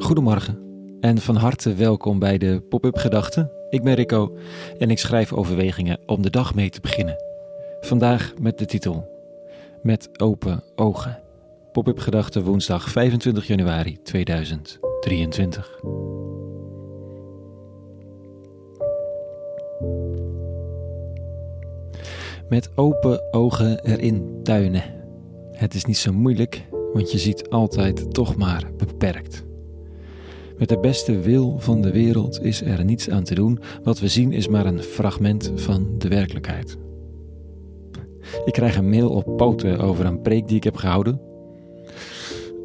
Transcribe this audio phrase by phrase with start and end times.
[0.00, 0.58] Goedemorgen
[1.00, 3.50] en van harte welkom bij de Pop-up Gedachten.
[3.70, 4.36] Ik ben Rico
[4.78, 7.16] en ik schrijf overwegingen om de dag mee te beginnen.
[7.80, 9.08] Vandaag met de titel
[9.82, 11.20] Met open ogen.
[11.72, 15.80] Pop-up Gedachten woensdag 25 januari 2023.
[22.48, 24.84] Met open ogen erin tuinen.
[25.52, 29.46] Het is niet zo moeilijk, want je ziet altijd toch maar beperkt.
[30.58, 33.58] Met de beste wil van de wereld is er niets aan te doen.
[33.82, 36.78] Wat we zien is maar een fragment van de werkelijkheid.
[38.44, 41.20] Ik krijg een mail op poten over een preek die ik heb gehouden.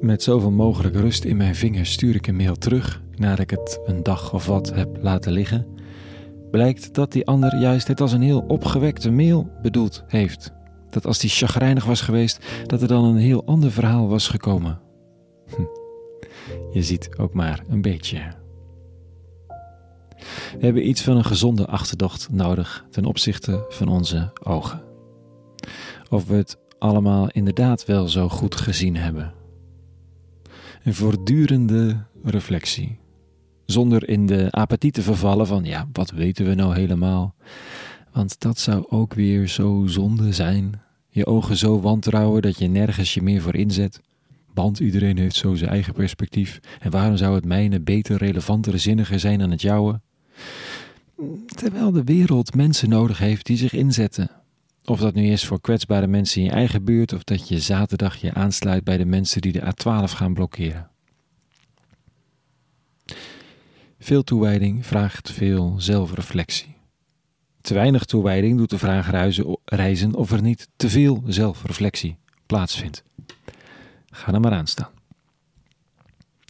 [0.00, 3.80] Met zoveel mogelijk rust in mijn vingers stuur ik een mail terug nadat ik het
[3.84, 5.66] een dag of wat heb laten liggen.
[6.50, 10.52] Blijkt dat die ander juist het als een heel opgewekte mail bedoeld heeft.
[10.90, 14.80] Dat als die chagrijnig was geweest, dat er dan een heel ander verhaal was gekomen.
[16.72, 18.38] Je ziet ook maar een beetje.
[20.58, 24.82] We hebben iets van een gezonde achterdocht nodig ten opzichte van onze ogen.
[26.10, 29.32] Of we het allemaal inderdaad wel zo goed gezien hebben.
[30.84, 32.98] Een voortdurende reflectie.
[33.66, 37.34] Zonder in de apathie te vervallen van ja, wat weten we nou helemaal?
[38.12, 40.82] Want dat zou ook weer zo zonde zijn.
[41.08, 44.00] Je ogen zo wantrouwen dat je nergens je meer voor inzet.
[44.54, 46.60] Want iedereen heeft zo zijn eigen perspectief.
[46.80, 50.00] En waarom zou het mijne beter, relevanter, zinniger zijn dan het jouwe?
[51.46, 54.30] Terwijl de wereld mensen nodig heeft die zich inzetten.
[54.84, 58.16] Of dat nu is voor kwetsbare mensen in je eigen buurt, of dat je zaterdag
[58.16, 60.90] je aansluit bij de mensen die de A12 gaan blokkeren.
[63.98, 66.76] Veel toewijding vraagt veel zelfreflectie.
[67.60, 69.10] Te weinig toewijding doet de vraag
[69.64, 73.02] reizen of er niet te veel zelfreflectie plaatsvindt.
[74.10, 74.90] Ga er maar aan staan.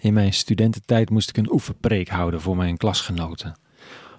[0.00, 3.58] In mijn studententijd moest ik een oefenpreek houden voor mijn klasgenoten.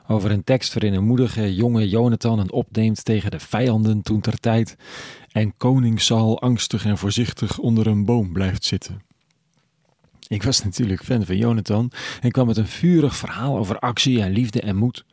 [0.07, 4.39] Over een tekst waarin een moedige jonge Jonathan een opneemt tegen de vijanden toen ter
[4.39, 4.77] tijd.
[5.31, 9.01] En koning Saul angstig en voorzichtig onder een boom blijft zitten.
[10.27, 14.31] Ik was natuurlijk fan van Jonathan en kwam met een vurig verhaal over actie en
[14.31, 15.05] liefde en moed.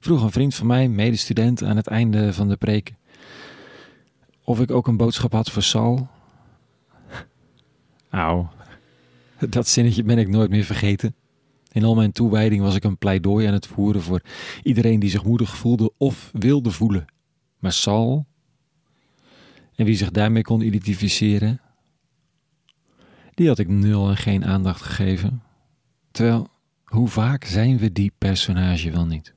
[0.00, 2.94] Vroeg een vriend van mij, medestudent, aan het einde van de preek,
[4.44, 6.08] of ik ook een boodschap had voor Saul
[8.16, 8.46] nou,
[9.48, 11.14] dat zinnetje ben ik nooit meer vergeten.
[11.72, 14.20] In al mijn toewijding was ik een pleidooi aan het voeren voor
[14.62, 17.04] iedereen die zich moedig voelde of wilde voelen.
[17.58, 18.26] Maar Saul,
[19.74, 21.60] en wie zich daarmee kon identificeren,
[23.34, 25.42] die had ik nul en geen aandacht gegeven.
[26.10, 26.48] Terwijl,
[26.84, 29.34] hoe vaak zijn we die personage wel niet?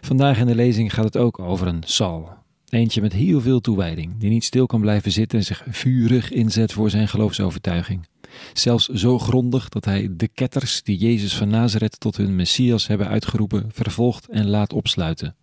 [0.00, 2.41] Vandaag in de lezing gaat het ook over een Saul.
[2.72, 6.72] Eentje met heel veel toewijding, die niet stil kan blijven zitten en zich vurig inzet
[6.72, 8.06] voor zijn geloofsovertuiging.
[8.52, 13.08] Zelfs zo grondig dat hij de ketters die Jezus van Nazareth tot hun Messias hebben
[13.08, 15.36] uitgeroepen, vervolgt en laat opsluiten.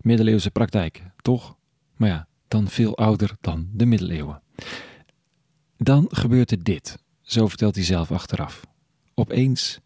[0.00, 1.56] Middeleeuwse praktijk, toch?
[1.96, 4.42] Maar ja, dan veel ouder dan de middeleeuwen.
[5.78, 8.60] Dan gebeurde dit, zo vertelt hij zelf achteraf.
[9.14, 9.78] Opeens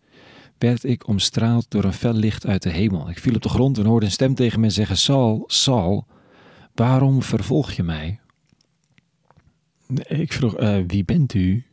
[0.59, 3.11] werd ik omstraald door een fel licht uit de hemel.
[3.11, 6.07] Ik viel op de grond en hoorde een stem tegen me zeggen: Saul, Saul,
[6.77, 8.21] Waarom vervolg je mij?
[10.07, 11.65] Ik vroeg, uh, wie bent u?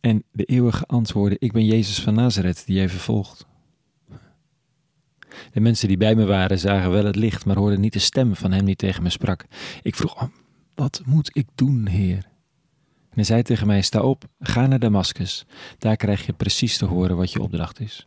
[0.00, 3.46] En de eeuwige antwoordde, ik ben Jezus van Nazareth die jij vervolgt.
[5.52, 8.34] De mensen die bij me waren zagen wel het licht, maar hoorden niet de stem
[8.34, 9.44] van hem die tegen me sprak.
[9.82, 10.28] Ik vroeg, oh,
[10.74, 12.24] wat moet ik doen, Heer?
[13.08, 15.46] En hij zei tegen mij, sta op, ga naar Damascus.
[15.78, 18.06] Daar krijg je precies te horen wat je opdracht is.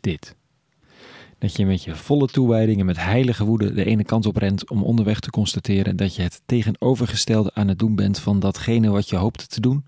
[0.00, 0.36] Dit
[1.42, 4.70] dat je met je volle toewijding en met heilige woede de ene kant op rent
[4.70, 9.08] om onderweg te constateren dat je het tegenovergestelde aan het doen bent van datgene wat
[9.08, 9.84] je hoopte te doen?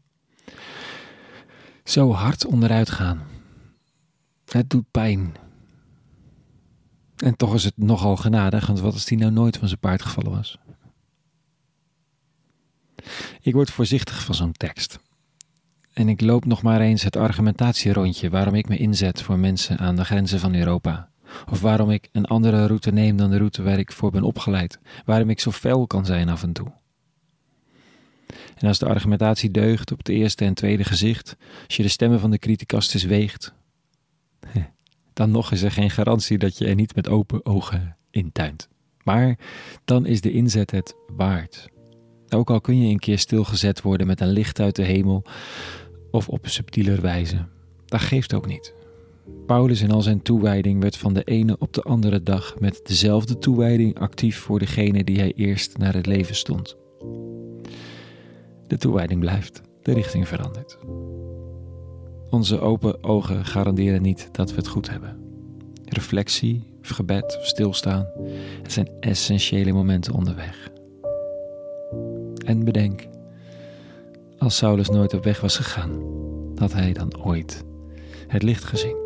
[1.84, 3.22] Zo hard onderuit gaan.
[4.44, 5.34] Het doet pijn.
[7.16, 10.03] En toch is het nogal genadig, want wat als die nou nooit van zijn paard
[10.03, 10.59] gevallen was?
[13.41, 14.98] Ik word voorzichtig van zo'n tekst.
[15.92, 19.97] En ik loop nog maar eens het argumentatierondje waarom ik me inzet voor mensen aan
[19.97, 21.12] de grenzen van Europa.
[21.51, 24.78] Of waarom ik een andere route neem dan de route waar ik voor ben opgeleid.
[25.04, 26.72] Waarom ik zo fel kan zijn af en toe.
[28.54, 31.36] En als de argumentatie deugt op het eerste en tweede gezicht,
[31.66, 33.54] als je de stemmen van de criticastes weegt,
[35.13, 38.69] dan nog is er geen garantie dat je er niet met open ogen intuint.
[39.03, 39.39] Maar
[39.84, 41.69] dan is de inzet het waard.
[42.28, 45.25] Ook al kun je een keer stilgezet worden met een licht uit de hemel
[46.10, 47.47] of op subtieler wijze.
[47.84, 48.75] Dat geeft ook niet.
[49.47, 53.38] Paulus in al zijn toewijding werd van de ene op de andere dag met dezelfde
[53.38, 56.76] toewijding actief voor degene die hij eerst naar het leven stond.
[58.66, 60.78] De toewijding blijft, de richting verandert.
[62.30, 65.16] Onze open ogen garanderen niet dat we het goed hebben.
[65.84, 68.06] Reflectie, gebed of stilstaan,
[68.62, 70.70] het zijn essentiële momenten onderweg.
[72.47, 73.06] En bedenk,
[74.38, 76.03] als Saulus nooit op weg was gegaan,
[76.56, 77.65] had hij dan ooit
[78.27, 79.03] het licht gezien.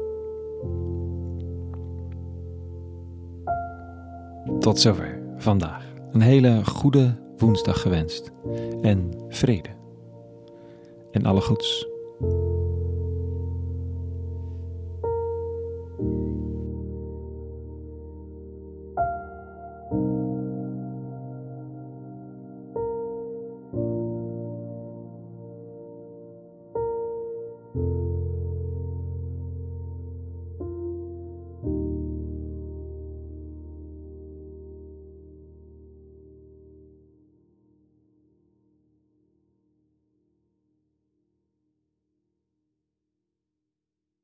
[4.60, 5.84] Tot zover vandaag.
[6.12, 8.32] Een hele goede woensdag gewenst
[8.82, 9.68] en vrede.
[11.10, 11.88] En alle goeds.